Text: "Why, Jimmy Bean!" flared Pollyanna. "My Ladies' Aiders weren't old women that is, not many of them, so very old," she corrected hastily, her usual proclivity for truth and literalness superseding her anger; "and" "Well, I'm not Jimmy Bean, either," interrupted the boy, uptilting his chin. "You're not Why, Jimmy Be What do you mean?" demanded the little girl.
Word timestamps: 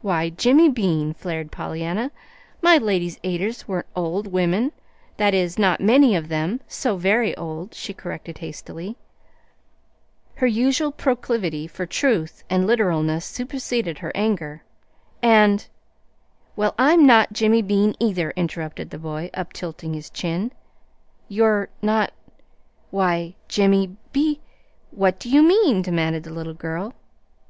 "Why, 0.00 0.30
Jimmy 0.30 0.70
Bean!" 0.70 1.12
flared 1.12 1.52
Pollyanna. 1.52 2.10
"My 2.62 2.78
Ladies' 2.78 3.20
Aiders 3.22 3.68
weren't 3.68 3.86
old 3.94 4.26
women 4.28 4.72
that 5.18 5.34
is, 5.34 5.58
not 5.58 5.78
many 5.78 6.16
of 6.16 6.28
them, 6.28 6.62
so 6.66 6.96
very 6.96 7.36
old," 7.36 7.74
she 7.74 7.92
corrected 7.92 8.38
hastily, 8.38 8.96
her 10.36 10.46
usual 10.46 10.90
proclivity 10.90 11.66
for 11.66 11.84
truth 11.84 12.44
and 12.48 12.66
literalness 12.66 13.26
superseding 13.26 13.96
her 13.96 14.10
anger; 14.14 14.62
"and" 15.22 15.68
"Well, 16.56 16.74
I'm 16.78 17.04
not 17.06 17.34
Jimmy 17.34 17.60
Bean, 17.60 17.94
either," 18.00 18.30
interrupted 18.30 18.88
the 18.88 18.98
boy, 18.98 19.28
uptilting 19.34 19.92
his 19.92 20.08
chin. 20.08 20.52
"You're 21.28 21.68
not 21.82 22.12
Why, 22.90 23.34
Jimmy 23.48 23.98
Be 24.14 24.40
What 24.92 25.18
do 25.18 25.28
you 25.28 25.42
mean?" 25.42 25.82
demanded 25.82 26.22
the 26.22 26.30
little 26.32 26.54
girl. 26.54 26.94